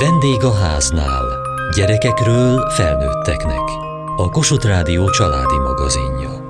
[0.00, 1.24] Vendég a háznál.
[1.74, 3.68] Gyerekekről felnőtteknek.
[4.16, 6.46] A Kossuth Rádió családi magazinja.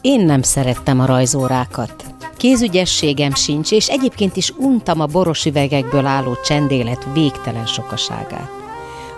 [0.00, 2.03] Én nem szerettem a rajzórákat.
[2.44, 8.50] Kézügyességem sincs, és egyébként is untam a boros üvegekből álló csendélet végtelen sokaságát.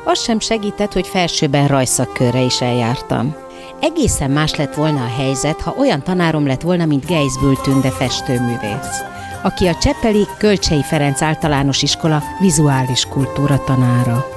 [0.05, 3.35] Az sem segített, hogy felsőben rajszakkörre is eljártam.
[3.81, 9.01] Egészen más lett volna a helyzet, ha olyan tanárom lett volna, mint Geisbül Tünde festőművész,
[9.43, 14.36] aki a Cseppeli Kölcsei Ferenc általános iskola vizuális kultúra tanára.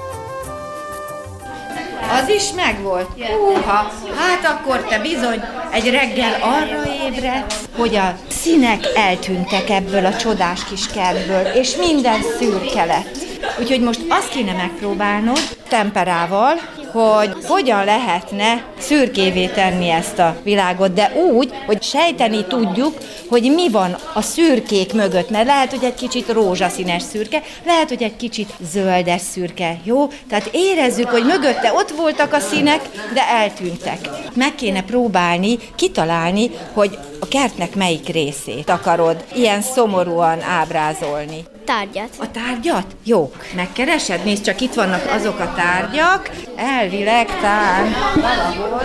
[2.30, 3.08] Az is megvolt?
[3.38, 10.16] Húha, hát akkor te bizony egy reggel arra ébredsz, hogy a színek eltűntek ebből a
[10.16, 13.29] csodás kis kertből, és minden szürke lett.
[13.60, 16.54] Úgyhogy most azt kéne megpróbálnod temperával,
[16.92, 22.98] hogy hogyan lehetne szürkévé tenni ezt a világot, de úgy, hogy sejteni tudjuk,
[23.30, 28.04] hogy mi van a szürkék mögött, mert lehet, hogy egy kicsit rózsaszínes szürke, lehet, hogy
[28.04, 30.08] egy kicsit zöldes szürke, jó?
[30.30, 32.82] Tehát érezzük, hogy mögötte ott voltak a színek,
[33.14, 34.10] de eltűntek.
[34.36, 41.46] Meg kéne próbálni, kitalálni, hogy a kertnek melyik részét akarod ilyen szomorúan ábrázolni.
[41.70, 42.10] Tárgyat.
[42.18, 42.86] A tárgyat?
[43.04, 44.24] Jó, megkeresed?
[44.24, 46.30] Nézd, csak itt vannak azok a tárgyak.
[46.56, 48.82] Elvileg tán valahol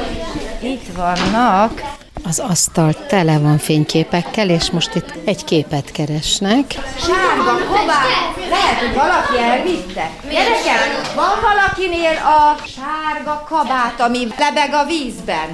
[0.63, 1.83] itt vannak.
[2.25, 6.75] Az asztal tele van fényképekkel, és most itt egy képet keresnek.
[6.99, 8.49] Sárga kabát.
[8.49, 10.11] Lehet, hogy valaki elvitte.
[10.31, 15.51] Gyerekek, van valakinél a sárga kabát, ami lebeg a vízben?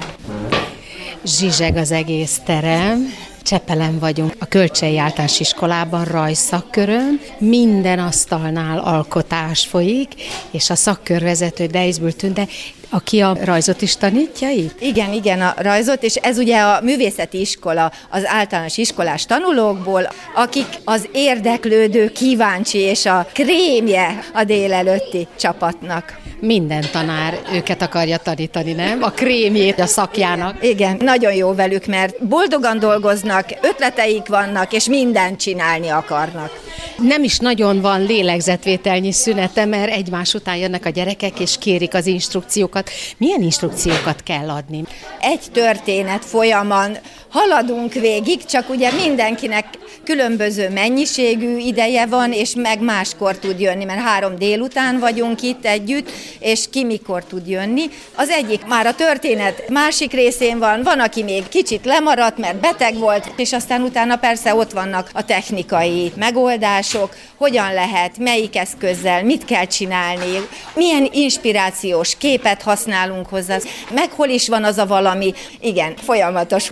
[1.25, 3.13] Zsizseg az egész terem.
[3.43, 7.19] Csepelen vagyunk, a Kölcsei Általános Iskolában rajszakkörön.
[7.37, 10.13] Minden asztalnál alkotás folyik,
[10.51, 12.47] és a szakkörvezető Deisbül Tünde
[12.91, 14.81] aki a rajzot is tanítja itt?
[14.81, 20.67] Igen, igen, a rajzot, és ez ugye a művészeti iskola az általános iskolás tanulókból, akik
[20.83, 26.19] az érdeklődő, kíváncsi és a krémje a délelőtti csapatnak.
[26.39, 29.03] Minden tanár őket akarja tanítani, nem?
[29.03, 30.65] A krémjét a szakjának.
[30.65, 36.51] Igen, nagyon jó velük, mert boldogan dolgoznak, ötleteik vannak, és mindent csinálni akarnak.
[36.97, 42.05] Nem is nagyon van lélegzetvételnyi szünete, mert egymás után jönnek a gyerekek, és kérik az
[42.05, 42.80] instrukciókat.
[43.17, 44.83] Milyen instrukciókat kell adni?
[45.19, 46.97] Egy történet folyaman
[47.31, 49.65] haladunk végig, csak ugye mindenkinek
[50.03, 56.09] különböző mennyiségű ideje van, és meg máskor tud jönni, mert három délután vagyunk itt együtt,
[56.39, 57.83] és ki mikor tud jönni.
[58.15, 62.97] Az egyik már a történet másik részén van, van, aki még kicsit lemaradt, mert beteg
[62.97, 69.45] volt, és aztán utána persze ott vannak a technikai megoldások, hogyan lehet, melyik eszközzel, mit
[69.45, 73.57] kell csinálni, milyen inspirációs képet használunk hozzá,
[73.93, 76.71] meg hol is van az a valami, igen, folyamatos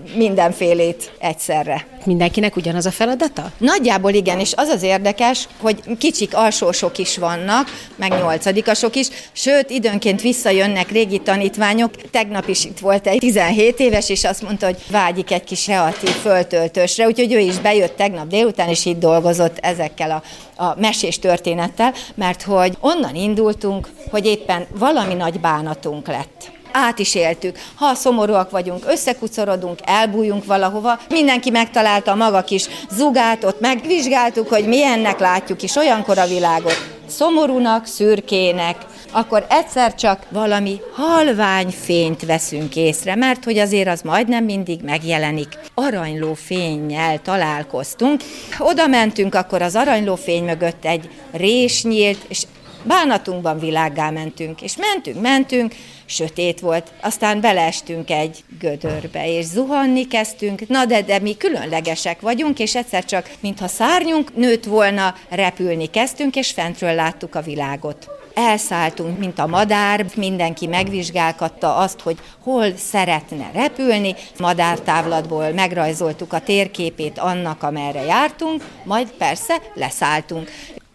[0.50, 1.86] mindenfélét egyszerre.
[2.06, 3.52] Mindenkinek ugyanaz a feladata?
[3.58, 9.70] Nagyjából igen, és az az érdekes, hogy kicsik alsósok is vannak, meg nyolcadikasok is, sőt,
[9.70, 12.10] időnként visszajönnek régi tanítványok.
[12.12, 16.10] Tegnap is itt volt egy 17 éves, és azt mondta, hogy vágyik egy kis kreatív
[16.10, 20.24] föltöltősre, úgyhogy ő is bejött tegnap délután, és itt dolgozott ezekkel a,
[20.64, 27.16] a mesés történettel, mert hogy onnan indultunk, hogy éppen valami nagy bánatunk lett át is
[27.16, 27.58] éltük.
[27.76, 34.68] Ha szomorúak vagyunk, összekucorodunk, elbújunk valahova, mindenki megtalálta a maga kis zugát, ott megvizsgáltuk, hogy
[34.68, 36.98] milyennek látjuk is olyankor a világot.
[37.08, 38.76] Szomorúnak, szürkének,
[39.12, 45.48] akkor egyszer csak valami halvány fényt veszünk észre, mert hogy azért az majdnem mindig megjelenik.
[45.74, 48.22] Aranyló fényjel találkoztunk.
[48.60, 52.44] Oda mentünk, akkor az aranyló fény mögött egy rés nyílt, és
[52.84, 55.76] bánatunkban világgá mentünk, és mentünk, mentünk,
[56.06, 62.60] sötét volt, aztán beleestünk egy gödörbe, és zuhanni kezdtünk, na de, de mi különlegesek vagyunk,
[62.60, 69.20] és egyszer csak, mintha szárnyunk nőtt volna, repülni kezdtünk, és fentről láttuk a világot elszálltunk,
[69.20, 74.16] mint a madár, mindenki megvizsgálkatta azt, hogy hol szeretne repülni.
[74.38, 80.50] Madártávlatból megrajzoltuk a térképét annak, amerre jártunk, majd persze leszálltunk.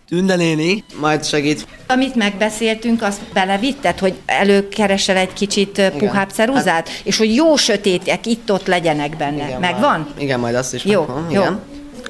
[0.09, 1.67] Tünde néni, majd segít.
[1.87, 5.97] Amit megbeszéltünk, azt belevitted, hogy előkeresel egy kicsit Igen.
[5.97, 9.47] puhább ceruzát, hát, és hogy jó sötétek itt-ott legyenek benne.
[9.47, 10.01] Igen, Megvan?
[10.01, 11.31] Majd, igen, majd azt is jó, megvan.
[11.31, 11.41] Jó.
[11.41, 11.61] Igen.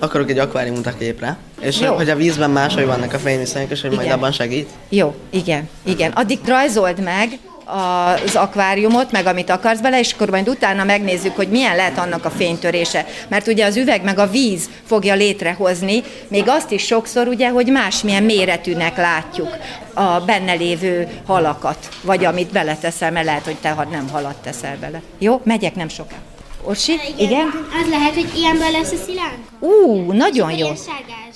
[0.01, 1.37] Akarok egy akváriumot a képre.
[1.61, 1.95] És Jó.
[1.95, 4.05] hogy a vízben máshogy vannak a fényviszonyok, és hogy igen.
[4.05, 4.69] majd abban segít?
[4.89, 6.11] Jó, igen, igen.
[6.11, 11.49] Addig rajzold meg, az akváriumot, meg amit akarsz bele, és akkor majd utána megnézzük, hogy
[11.49, 13.07] milyen lehet annak a fénytörése.
[13.29, 17.67] Mert ugye az üveg meg a víz fogja létrehozni, még azt is sokszor ugye, hogy
[17.67, 19.57] másmilyen méretűnek látjuk
[19.95, 25.03] a benne lévő halakat, vagy amit beleteszel, mert lehet, hogy te nem halat teszel bele.
[25.19, 26.17] Jó, megyek nem soká.
[26.63, 26.93] Orsi?
[26.93, 27.31] Igen?
[27.31, 27.69] Igen?
[27.83, 29.39] Az lehet, hogy ilyenből lesz a szilánk?
[29.61, 30.69] Ú, nagyon jó.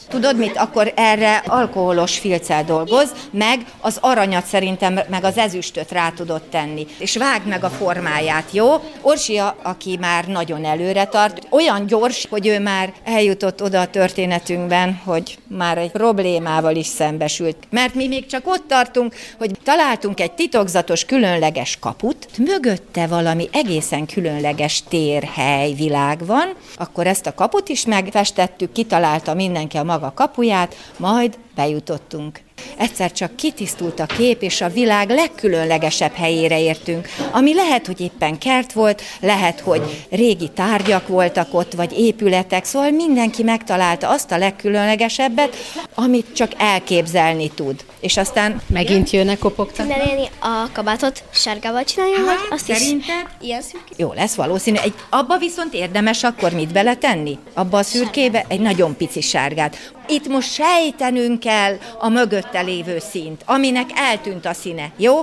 [0.09, 0.57] Tudod mit?
[0.57, 6.87] Akkor erre alkoholos filccel dolgoz, meg az aranyat szerintem, meg az ezüstöt rá tudod tenni.
[6.99, 8.83] És vág meg a formáját, jó?
[9.01, 15.01] Orsia, aki már nagyon előre tart, olyan gyors, hogy ő már eljutott oda a történetünkben,
[15.05, 17.57] hogy már egy problémával is szembesült.
[17.71, 24.07] Mert mi még csak ott tartunk, hogy találtunk egy titokzatos, különleges kaput, mögötte valami egészen
[24.07, 30.75] különleges térhely, világ van, akkor ezt a kaput is megfestettük, kitalálta mindenki a maga kapuját,
[30.97, 32.41] majd bejutottunk.
[32.77, 38.39] Egyszer csak kitisztult a kép, és a világ legkülönlegesebb helyére értünk, ami lehet, hogy éppen
[38.39, 44.39] kert volt, lehet, hogy régi tárgyak voltak ott, vagy épületek, szóval mindenki megtalálta azt a
[44.39, 45.57] legkülönlegesebbet,
[45.95, 47.85] amit csak elképzelni tud.
[48.01, 48.61] És aztán...
[48.67, 49.93] Megint jönnek kopogtatni?
[50.41, 53.27] a kabátot sárgával csináljam, vagy azt szerinted?
[53.41, 53.93] is ilyen szürke?
[53.97, 54.77] Jó lesz valószínű.
[54.77, 57.39] Egy, abba viszont érdemes akkor mit beletenni?
[57.55, 59.93] Abba a szürkébe egy nagyon pici sárgát.
[60.09, 65.15] Itt most sejtenünk kell a mögötte lévő színt, aminek eltűnt a színe, jó?
[65.17, 65.23] Jó.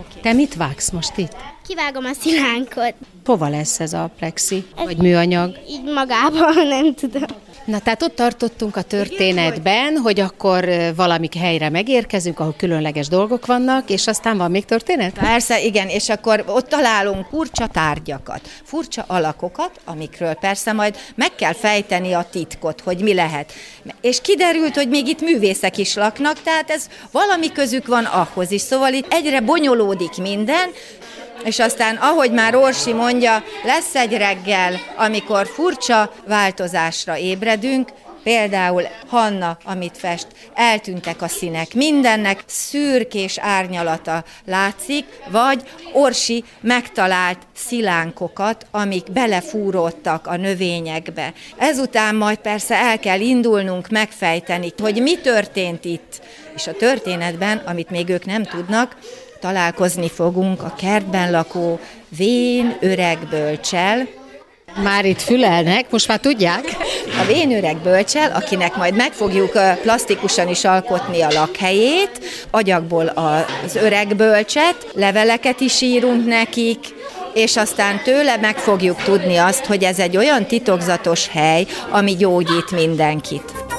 [0.00, 0.20] Okay.
[0.22, 1.36] Te mit vágsz most itt?
[1.68, 2.94] Kivágom a szilánkot.
[3.24, 4.64] Hova lesz ez a plexi?
[4.76, 5.58] Ez vagy műanyag?
[5.68, 7.43] Így magában, nem tudom.
[7.64, 13.90] Na, tehát ott tartottunk a történetben, hogy akkor valamik helyre megérkezünk, ahol különleges dolgok vannak,
[13.90, 15.12] és aztán van még történet?
[15.12, 21.52] Persze, igen, és akkor ott találunk furcsa tárgyakat, furcsa alakokat, amikről persze majd meg kell
[21.52, 23.52] fejteni a titkot, hogy mi lehet.
[24.00, 28.60] És kiderült, hogy még itt művészek is laknak, tehát ez valami közük van ahhoz is,
[28.60, 30.70] szóval itt egyre bonyolódik minden,
[31.44, 37.88] és aztán, ahogy már Orsi mondja, lesz egy reggel, amikor furcsa változásra ébredünk,
[38.24, 48.66] Például Hanna, amit fest, eltűntek a színek, mindennek szürkés árnyalata látszik, vagy Orsi megtalált szilánkokat,
[48.70, 51.32] amik belefúródtak a növényekbe.
[51.56, 56.20] Ezután majd persze el kell indulnunk megfejteni, hogy mi történt itt.
[56.54, 58.96] És a történetben, amit még ők nem tudnak,
[59.44, 61.78] találkozni fogunk a kertben lakó
[62.16, 64.06] vén öreg bölcsel,
[64.82, 66.64] már itt fülelnek, most már tudják.
[67.22, 69.52] A vén öreg bölcsel, akinek majd meg fogjuk
[69.82, 72.20] plastikusan is alkotni a lakhelyét,
[72.50, 76.78] agyagból az öreg bölcset, leveleket is írunk nekik,
[77.34, 82.70] és aztán tőle meg fogjuk tudni azt, hogy ez egy olyan titokzatos hely, ami gyógyít
[82.70, 83.73] mindenkit.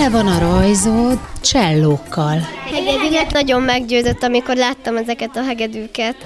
[0.00, 2.38] Tele van a rajzod csellókkal.
[2.72, 6.16] Hegedűnek nagyon meggyőzött, amikor láttam ezeket a hegedűket.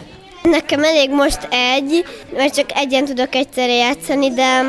[0.42, 2.04] Nekem elég most egy,
[2.36, 4.60] mert csak egyen tudok egyszerre játszani, de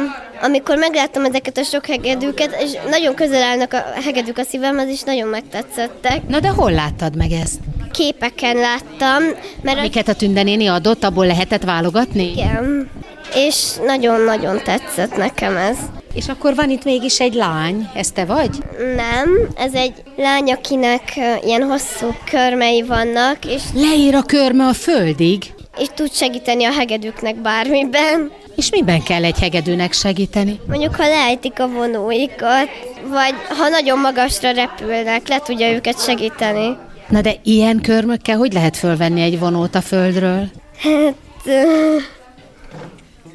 [0.41, 5.01] amikor megláttam ezeket a sok hegedűket, és nagyon közel állnak a hegedűk a szívemhez, és
[5.01, 6.27] nagyon megtetszettek.
[6.27, 7.59] Na de hol láttad meg ezt?
[7.95, 9.23] Képeken láttam.
[9.61, 12.31] Mert Amiket a tündenéni adott, abból lehetett válogatni?
[12.31, 12.89] Igen.
[13.33, 13.55] És
[13.85, 15.77] nagyon-nagyon tetszett nekem ez.
[16.13, 18.49] És akkor van itt mégis egy lány, ez te vagy?
[18.95, 21.13] Nem, ez egy lány, akinek
[21.43, 23.61] ilyen hosszú körmei vannak, és...
[23.73, 25.53] Leír a körme a földig?
[25.77, 28.31] És tud segíteni a hegedűknek bármiben.
[28.55, 30.59] És miben kell egy hegedűnek segíteni?
[30.67, 32.69] Mondjuk, ha leejtik a vonóikat,
[33.09, 36.77] vagy ha nagyon magasra repülnek, le tudja őket segíteni.
[37.09, 40.49] Na de ilyen körmökkel hogy lehet fölvenni egy vonót a földről?
[40.77, 41.15] Hát...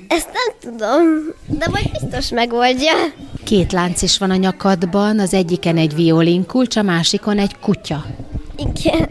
[0.09, 1.03] Ezt nem tudom,
[1.47, 2.93] de majd biztos megoldja.
[3.45, 8.05] Két lánc is van a nyakadban, az egyiken egy violinkulcs, a másikon egy kutya.
[8.57, 9.09] Igen.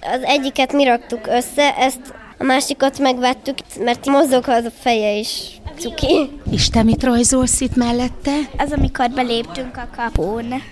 [0.00, 5.60] Az egyiket mi raktuk össze, ezt a másikat megvettük, mert mozog az a feje is
[5.78, 6.30] cuki.
[6.50, 8.36] És te mit rajzolsz itt mellette?
[8.58, 10.62] Az, amikor beléptünk a kapun.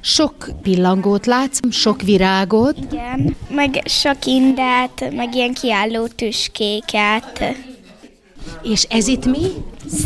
[0.00, 2.76] Sok pillangót látsz, sok virágot.
[2.90, 7.56] Igen, meg sok indát, meg ilyen kiálló tüskéket.
[8.62, 9.46] És ez itt mi?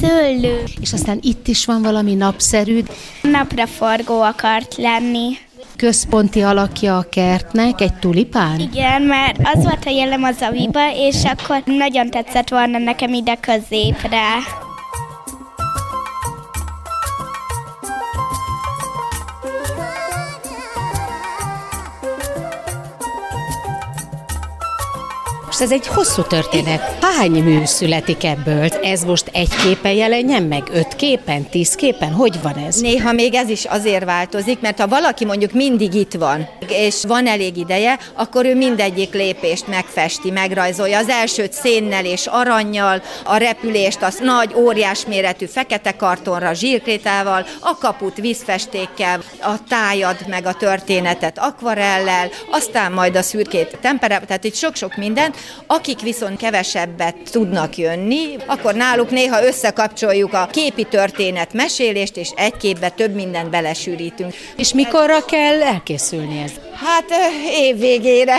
[0.00, 0.62] Szőlő.
[0.80, 2.82] És aztán itt is van valami napszerű.
[3.22, 5.28] Napraforgó akart lenni.
[5.76, 8.60] Központi alakja a kertnek egy tulipán?
[8.60, 13.34] Igen, mert az volt a jellem az aviba, és akkor nagyon tetszett volna nekem ide
[13.34, 14.20] középre.
[25.52, 27.04] Most ez egy hosszú történet.
[27.04, 28.66] Hány mű születik ebből?
[28.66, 30.62] Ez most egy képen jelenjen meg?
[30.72, 31.48] Öt képen?
[31.48, 32.12] Tíz képen?
[32.12, 32.80] Hogy van ez?
[32.80, 37.26] Néha még ez is azért változik, mert ha valaki mondjuk mindig itt van, és van
[37.26, 40.98] elég ideje, akkor ő mindegyik lépést megfesti, megrajzolja.
[40.98, 47.76] Az elsőt szénnel és aranyjal, a repülést az nagy, óriás méretű fekete kartonra, zsírkrétával, a
[47.78, 54.54] kaput vízfestékkel, a tájad meg a történetet akvarellel, aztán majd a szürkét temperával, tehát itt
[54.54, 55.36] sok-sok mindent.
[55.66, 62.56] Akik viszont kevesebbet tudnak jönni, akkor náluk néha összekapcsoljuk a képi történet mesélést, és egy
[62.56, 64.34] képbe több mindent belesűrítünk.
[64.56, 66.52] És mikorra kell elkészülni ez?
[66.74, 67.04] Hát
[67.50, 68.36] év végére.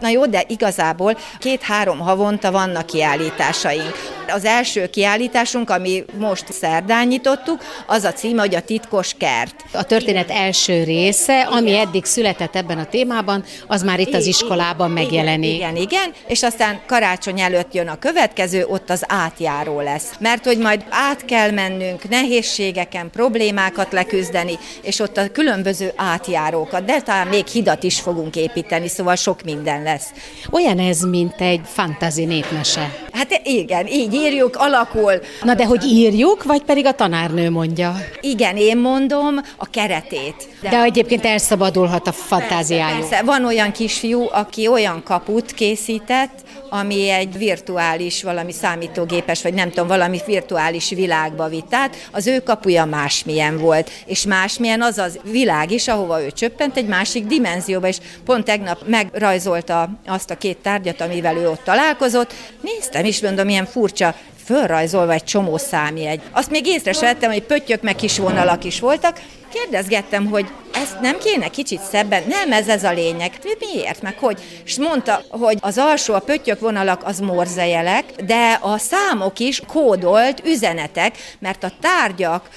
[0.00, 4.14] Na jó, de igazából két-három havonta vannak kiállításaink.
[4.28, 9.54] Az első kiállításunk, ami most szerdán nyitottuk, az a címe, hogy a titkos kert.
[9.72, 14.90] A történet első része, ami eddig született ebben a témában, az már itt az iskolában
[14.90, 15.54] megjelenik.
[15.54, 20.10] Igen, igen, és aztán karácsony előtt jön a következő, ott az átjáró lesz.
[20.20, 27.00] Mert hogy majd át kell mennünk, nehézségeken, problémákat leküzdeni, és ott a különböző átjárókat, de
[27.00, 30.06] talán még hidat is fogunk építeni, szóval sok minden lesz.
[30.50, 32.94] Olyan ez, mint egy fantazi népmese.
[33.12, 35.12] Hát igen, így írjuk, alakul.
[35.42, 37.96] Na de hogy írjuk, vagy pedig a tanárnő mondja?
[38.20, 40.48] Igen, én mondom a keretét.
[40.62, 42.98] De, de egyébként elszabadulhat a fantáziája.
[42.98, 46.35] Persze, van olyan kisfiú, aki olyan kaput készített,
[46.68, 52.40] ami egy virtuális, valami számítógépes, vagy nem tudom, valami virtuális világba vitt át, az ő
[52.40, 57.86] kapuja másmilyen volt, és másmilyen az az világ is, ahova ő csöppent egy másik dimenzióba,
[57.86, 62.32] és pont tegnap megrajzolta azt a két tárgyat, amivel ő ott találkozott.
[62.60, 64.14] Néztem is, mondom, milyen furcsa,
[64.44, 66.20] fölrajzolva egy csomó számjegy.
[66.30, 69.20] Azt még észre se vettem, hogy pöttyök meg kis vonalak is voltak,
[69.52, 70.46] kérdezgettem, hogy
[70.82, 73.32] ezt nem kéne kicsit szebben, nem ez ez a lényeg.
[73.58, 74.38] Miért, meg hogy?
[74.64, 80.42] És mondta, hogy az alsó, a pöttyök vonalak az morzejelek, de a számok is kódolt
[80.46, 82.48] üzenetek, mert a tárgyak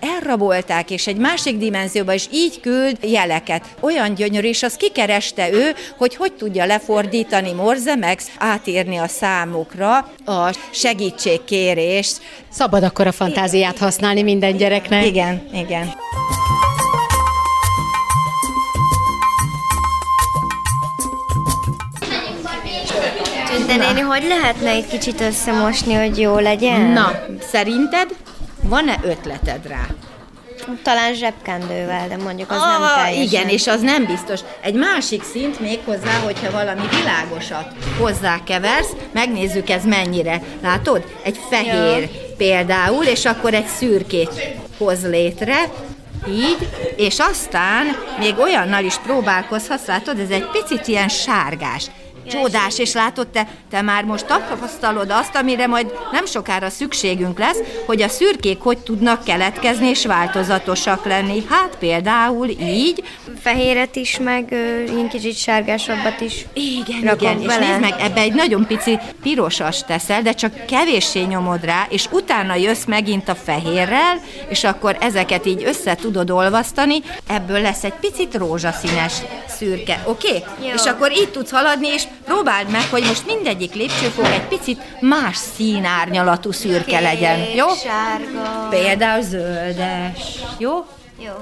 [0.00, 3.64] elrabolták, és egy másik dimenzióba is így küld jeleket.
[3.80, 9.96] Olyan gyönyörű, és azt kikereste ő, hogy hogy tudja lefordítani morze, meg átírni a számukra
[10.24, 12.20] a segítségkérést.
[12.50, 15.06] Szabad akkor a fantáziát használni minden gyereknek.
[15.06, 15.94] Igen, igen.
[23.76, 26.80] De néni, hogy lehetne egy kicsit összemosni, hogy jó legyen?
[26.80, 27.12] Na,
[27.50, 28.08] szerinted
[28.62, 29.86] van-e ötleted rá?
[30.82, 33.22] Talán zsebkendővel, de mondjuk az ah, nem teljesen.
[33.22, 34.40] Igen, és az nem biztos.
[34.60, 40.42] Egy másik szint még hozzá, hogyha valami világosat hozzákeversz, megnézzük ez mennyire.
[40.62, 41.04] Látod?
[41.22, 42.08] Egy fehér ja.
[42.36, 45.58] például, és akkor egy szürkét hoz létre,
[46.28, 47.86] így, és aztán
[48.18, 51.86] még olyannal is próbálkozhatsz, látod, ez egy picit ilyen sárgás.
[52.30, 57.58] Csodás, és látod, te, te már most tapasztalod azt, amire majd nem sokára szükségünk lesz,
[57.86, 61.42] hogy a szürkék hogy tudnak keletkezni és változatosak lenni.
[61.48, 63.02] Hát például így.
[63.40, 64.50] Fehéret is, meg
[64.88, 67.62] ilyen kicsit sárgásabbat is Igen, igen, bele.
[67.62, 72.06] és nézd meg, ebbe egy nagyon pici pirosas teszel, de csak kevéssé nyomod rá, és
[72.10, 77.94] utána jössz megint a fehérrel, és akkor ezeket így össze tudod olvasztani, ebből lesz egy
[78.00, 79.12] picit rózsaszínes
[79.48, 80.28] szürke, oké?
[80.28, 80.72] Okay?
[80.74, 85.36] És akkor így tudsz haladni, és próbáld meg, hogy most mindegyik lépcsőfok egy picit más
[85.36, 87.66] színárnyalatú szürke Kék, legyen, jó?
[87.68, 88.66] sárga.
[88.70, 90.18] Például zöldes,
[90.58, 90.86] jó?
[91.18, 91.32] Jó.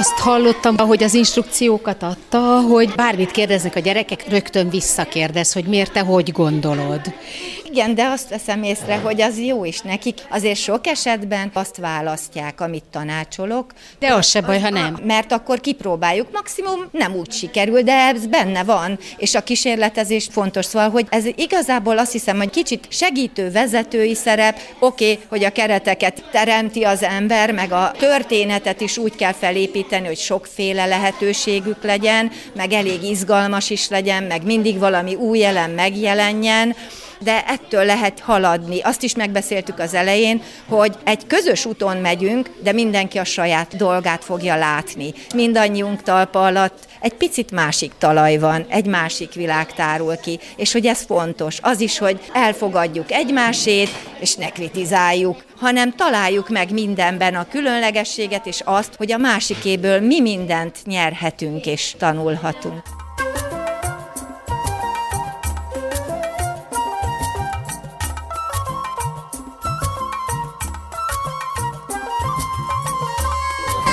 [0.00, 5.92] azt hallottam, hogy az instrukciókat adta, hogy bármit kérdeznek a gyerekek, rögtön visszakérdez, hogy miért
[5.92, 7.00] te hogy gondolod.
[7.72, 10.18] Igen, de azt veszem észre, hogy az jó is nekik.
[10.30, 13.72] Azért sok esetben azt választják, amit tanácsolok.
[13.98, 14.98] De az se baj, ha nem.
[15.04, 20.64] Mert akkor kipróbáljuk, maximum nem úgy sikerül, de ez benne van, és a kísérletezés fontos.
[20.64, 25.50] Szóval, hogy ez igazából azt hiszem, hogy kicsit segítő vezetői szerep, oké, okay, hogy a
[25.50, 32.30] kereteket teremti az ember, meg a történetet is úgy kell felépíteni, hogy sokféle lehetőségük legyen,
[32.54, 36.76] meg elég izgalmas is legyen, meg mindig valami új elem megjelenjen,
[37.22, 38.80] de ettől lehet haladni.
[38.80, 44.24] Azt is megbeszéltük az elején, hogy egy közös úton megyünk, de mindenki a saját dolgát
[44.24, 45.14] fogja látni.
[45.34, 50.86] Mindannyiunk talpa alatt egy picit másik talaj van, egy másik világ tárul ki, és hogy
[50.86, 51.58] ez fontos.
[51.62, 53.88] Az is, hogy elfogadjuk egymásét,
[54.20, 60.20] és ne kritizáljuk, hanem találjuk meg mindenben a különlegességet, és azt, hogy a másikéből mi
[60.20, 62.82] mindent nyerhetünk és tanulhatunk.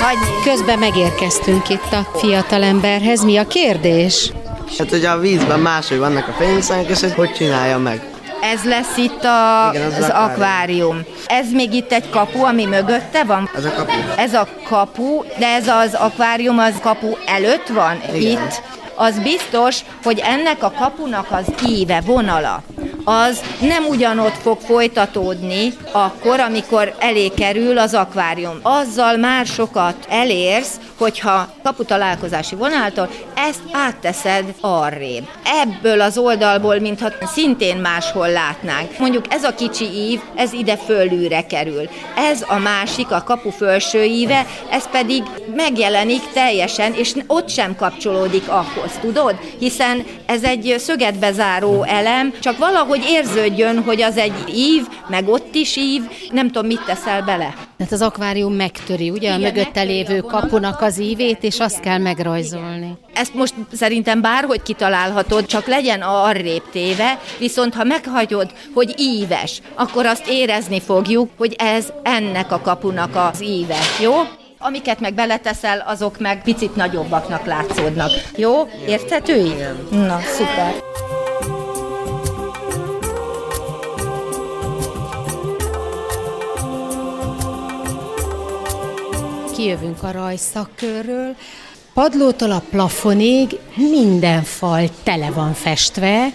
[0.00, 0.26] Hagyni.
[0.44, 3.24] Közben megérkeztünk itt a fiatalemberhez.
[3.24, 4.32] Mi a kérdés?
[4.78, 8.02] Hát ugye a vízben máshogy vannak a fényszányok, és hogy hogy csinálja meg.
[8.42, 10.30] Ez lesz itt a, Igen, az az akvárium.
[10.30, 11.00] akvárium.
[11.26, 13.50] Ez még itt egy kapu, ami mögötte van.
[13.56, 13.92] Ez a kapu.
[14.16, 18.30] Ez a kapu, de ez az akvárium az kapu előtt van Igen.
[18.30, 18.62] itt.
[18.94, 22.62] Az biztos, hogy ennek a kapunak az íve, vonala,
[23.08, 28.58] az nem ugyanott fog folytatódni akkor, amikor elé kerül az akvárium.
[28.62, 35.28] Azzal már sokat elérsz, hogyha kaputalálkozási vonaltól ezt átteszed arrébb.
[35.62, 38.98] Ebből az oldalból, mintha szintén máshol látnánk.
[38.98, 41.88] Mondjuk ez a kicsi ív, ez ide fölülre kerül.
[42.16, 45.22] Ez a másik, a kapu felső íve, ez pedig
[45.54, 49.34] megjelenik teljesen, és ott sem kapcsolódik ahhoz, tudod?
[49.58, 55.54] Hiszen ez egy szöget bezáró elem, csak valahogy érződjön, hogy az egy ív, meg ott
[55.54, 57.54] is ív, nem tudom, mit teszel bele.
[57.76, 61.58] Tehát az akvárium megtöri, ugye, a Igen, mögötte megtöri lévő a kapunak az ívét, és
[61.58, 62.96] azt kell megrajzolni.
[63.14, 70.06] Ezt most szerintem bárhogy kitalálhatod, csak legyen arrébb téve, viszont ha meghagyod, hogy íves, akkor
[70.06, 74.14] azt érezni fogjuk, hogy ez ennek a kapunak az íve, jó?
[74.60, 78.10] Amiket meg beleteszel, azok meg picit nagyobbaknak látszódnak.
[78.36, 78.68] Jó?
[78.86, 79.66] Érthető így?
[79.90, 80.74] Na, szuper.
[89.58, 91.36] Kijövünk a rajszakkörről,
[91.92, 96.28] padlótól a plafonig minden fal tele van festve,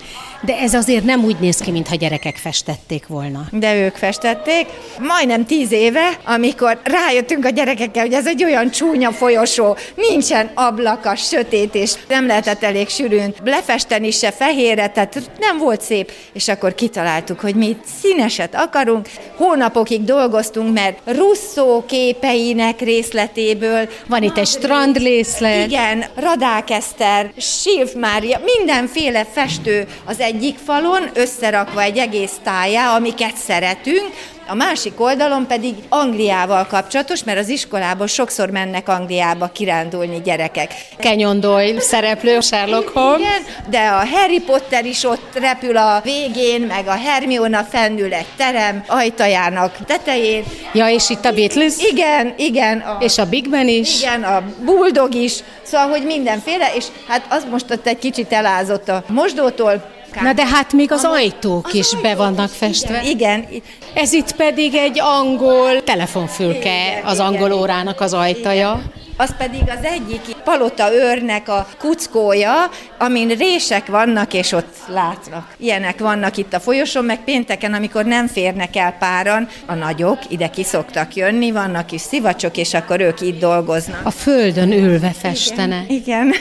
[0.45, 3.47] de ez azért nem úgy néz ki, mintha gyerekek festették volna.
[3.51, 4.65] De ők festették.
[4.99, 11.15] Majdnem tíz éve, amikor rájöttünk a gyerekekkel, hogy ez egy olyan csúnya folyosó, nincsen ablaka,
[11.15, 16.11] sötét, és nem lehetett elég sűrűn lefesteni se fehérre, tehát nem volt szép.
[16.33, 19.07] És akkor kitaláltuk, hogy mi színeset akarunk.
[19.35, 28.39] Hónapokig dolgoztunk, mert Russzó képeinek részletéből Van itt egy strandlészlet, igen, Radák Eszter, Sírf Mária,
[28.57, 34.09] mindenféle festő az egyik falon, összerakva egy egész tájá, amiket szeretünk,
[34.47, 40.73] a másik oldalon pedig Angliával kapcsolatos, mert az iskolából sokszor mennek Angliába kirándulni gyerekek.
[40.97, 43.19] Kenyon Doyle szereplő, Sherlock Holmes.
[43.19, 48.25] Igen, de a Harry Potter is ott repül a végén, meg a Hermione fennül egy
[48.37, 50.43] terem ajtajának tetején.
[50.73, 52.79] Ja, és itt a Beatles, Igen, igen.
[52.79, 52.97] A...
[52.99, 54.01] és a Big Ben is.
[54.01, 58.89] Igen, a buldog is, szóval, hogy mindenféle, és hát az most ott egy kicsit elázott
[58.89, 59.92] a mosdótól.
[60.21, 63.03] Na de hát még az ajtók Az is be ajtók vannak is, festve.
[63.03, 63.61] Igen, igen.
[63.93, 67.59] Ez itt pedig egy angol telefonfülke, Igen, az igen, angol igen.
[67.59, 68.81] órának az ajtaja.
[69.17, 75.55] Az pedig az egyik palota őrnek a kuckója, amin rések vannak, és ott látnak.
[75.57, 80.49] Ilyenek vannak itt a folyosón, meg pénteken, amikor nem férnek el páran, a nagyok ide
[80.49, 84.05] ki szoktak jönni, vannak is szivacsok, és akkor ők itt dolgoznak.
[84.05, 85.85] A földön ülve festene.
[85.87, 86.33] Igen.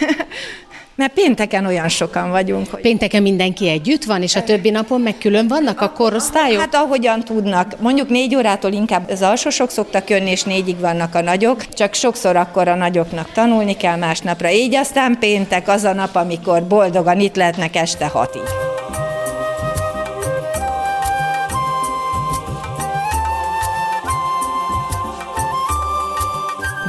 [0.94, 5.18] Mert pénteken olyan sokan vagyunk, hogy Pénteken mindenki együtt van, és a többi napon meg
[5.18, 6.60] külön vannak a korosztályok?
[6.60, 7.80] Hát ahogyan tudnak.
[7.80, 12.36] Mondjuk négy órától inkább az alsósok szoktak jönni, és négyig vannak a nagyok, csak sokszor
[12.36, 14.50] akkor a nagyoknak tanulni kell másnapra.
[14.50, 18.71] Így aztán péntek az a nap, amikor boldogan itt lehetnek este hatig.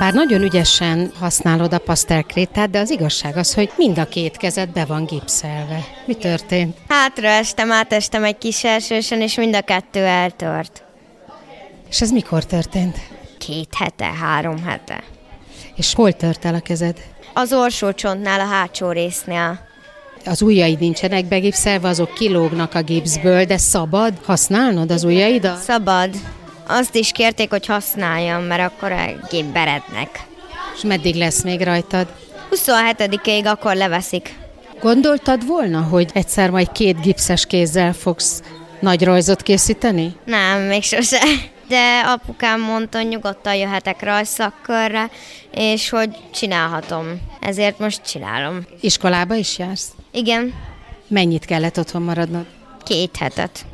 [0.04, 4.70] Bár nagyon ügyesen használod a pasztelkrétát, de az igazság az, hogy mind a két kezed
[4.70, 5.86] be van gipszelve.
[6.06, 6.78] Mi történt?
[6.88, 10.84] Hátraestem, átestem egy kis elsősen, és mind a kettő eltört.
[11.90, 12.98] És ez mikor történt?
[13.38, 15.04] Két hete, három hete.
[15.76, 16.98] És hol tört el a kezed?
[17.34, 19.60] Az orsócsontnál, a hátsó résznél.
[20.26, 25.62] Az ujjaid nincsenek begipszelve, azok kilógnak a gipszből, de szabad használnod az ujjaidat?
[25.62, 26.10] Szabad.
[26.68, 30.26] Azt is kérték, hogy használjam, mert akkor eléggé berednek.
[30.76, 32.08] És meddig lesz még rajtad?
[32.52, 34.36] 27-ig akkor leveszik.
[34.82, 38.42] Gondoltad volna, hogy egyszer majd két gipszes kézzel fogsz
[38.80, 40.16] nagy rajzot készíteni?
[40.26, 41.20] Nem, még sose.
[41.68, 45.10] De apukám mondta, hogy nyugodtan jöhetek rajszakkörre,
[45.52, 47.22] és hogy csinálhatom.
[47.40, 48.66] Ezért most csinálom.
[48.82, 49.88] Iskolába is jársz?
[50.12, 50.54] Igen,
[51.08, 52.46] Mennyit kellett otthon maradnod?
[52.84, 53.66] két hetet.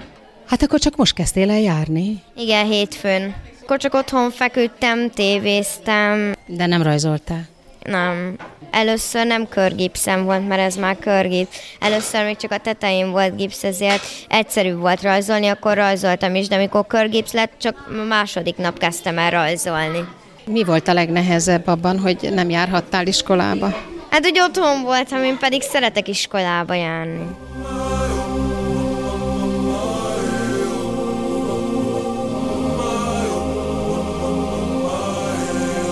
[0.50, 3.36] Hát akkor csak most kezdtél el járni, Igen, hétfőn.
[3.62, 6.34] Akkor csak otthon feküdtem, tévéztem.
[6.46, 7.48] de nem rajzoltál.
[7.84, 8.36] Nem.
[8.72, 11.58] Először nem körgipszem volt, mert ez már körgipsz.
[11.80, 16.56] Először még csak a tetején volt gipsz, ezért egyszerű volt rajzolni, akkor rajzoltam is, de
[16.56, 20.08] amikor körgipsz lett, csak második nap kezdtem el rajzolni.
[20.46, 23.76] Mi volt a legnehezebb abban, hogy nem járhattál iskolába?
[24.10, 27.28] Hát, hogy otthon voltam, én pedig szeretek iskolába járni.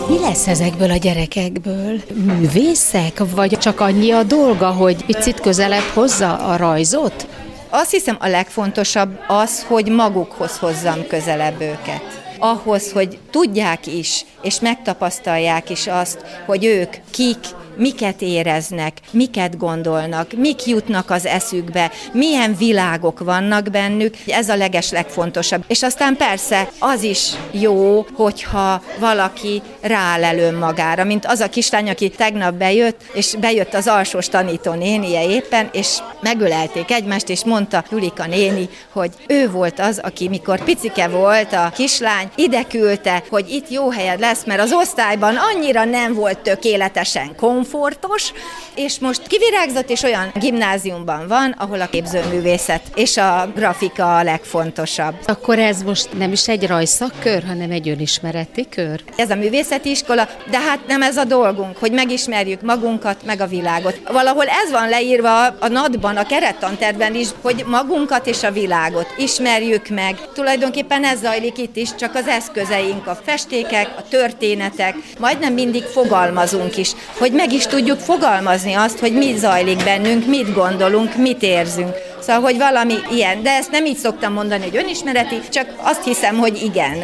[0.10, 2.02] Mi lesz ezekből a gyerekekből?
[2.14, 3.22] Művészek?
[3.36, 7.28] Vagy csak annyi a dolga, hogy picit közelebb hozza a rajzot?
[7.70, 14.60] Azt hiszem a legfontosabb az, hogy magukhoz hozzam közelebb őket ahhoz, hogy tudják is, és
[14.60, 17.38] megtapasztalják is azt, hogy ők kik,
[17.78, 24.92] miket éreznek, miket gondolnak, mik jutnak az eszükbe, milyen világok vannak bennük, ez a leges
[24.92, 25.64] legfontosabb.
[25.68, 32.10] És aztán persze az is jó, hogyha valaki rálel önmagára, mint az a kislány, aki
[32.10, 38.26] tegnap bejött, és bejött az alsós tanító nénie éppen, és megölelték egymást, és mondta Julika
[38.28, 43.70] néni, hogy ő volt az, aki mikor picike volt a kislány, ide küldte, hogy itt
[43.70, 48.34] jó helyed lesz, mert az osztályban annyira nem volt tökéletesen komfortos, komfortos,
[48.76, 55.14] és most kivirágzott, és olyan gimnáziumban van, ahol a képzőművészet és a grafika a legfontosabb.
[55.26, 59.04] Akkor ez most nem is egy rajszakkör, hanem egy önismereti kör?
[59.16, 63.48] Ez a művészeti iskola, de hát nem ez a dolgunk, hogy megismerjük magunkat, meg a
[63.48, 64.00] világot.
[64.12, 69.90] Valahol ez van leírva a NAD-ban, a kerettanterben is, hogy magunkat és a világot ismerjük
[69.90, 70.16] meg.
[70.34, 76.78] Tulajdonképpen ez zajlik itt is, csak az eszközeink, a festékek, a történetek, majdnem mindig fogalmazunk
[76.78, 81.96] is, hogy meg is tudjuk fogalmazni azt, hogy mi zajlik bennünk, mit gondolunk, mit érzünk.
[82.22, 86.38] Szóval, hogy valami ilyen, de ezt nem így szoktam mondani, hogy önismereti, csak azt hiszem,
[86.38, 87.04] hogy igen.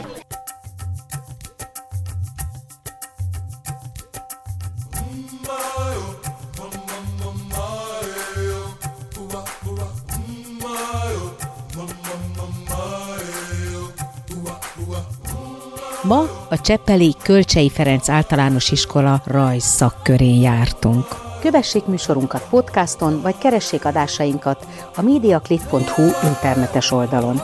[16.04, 21.06] Ma a Cseppeli Kölcsei Ferenc általános iskola rajz szakkörén jártunk.
[21.42, 27.42] Kövessék műsorunkat podcaston, vagy keressék adásainkat a mediaclick.hu internetes oldalon.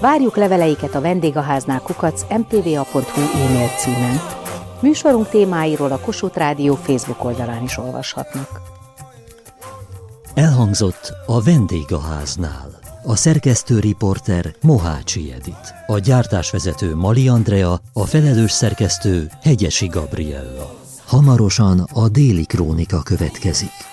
[0.00, 4.20] Várjuk leveleiket a vendégháznál kukac mtva.hu e-mail címen.
[4.80, 8.60] Műsorunk témáiról a Kossuth Rádió Facebook oldalán is olvashatnak.
[10.34, 12.79] Elhangzott a vendégháznál.
[13.02, 20.78] A szerkesztő riporter Mohácsi Edit, a gyártásvezető Mali Andrea, a felelős szerkesztő Hegyesi Gabriella.
[21.06, 23.89] Hamarosan a déli krónika következik.